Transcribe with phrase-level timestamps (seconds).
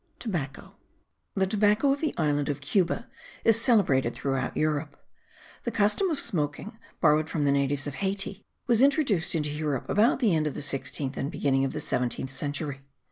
[0.17, 0.73] TOBACCO.
[1.35, 3.07] The tobacco of the island of Cuba
[3.45, 4.99] is celebrated throughout Europe.
[5.61, 10.17] The custom of smoking, borrowed from the natives of Hayti, was introduced into Europe about
[10.17, 12.81] the end of the sixteenth and beginning of the seventeenth century.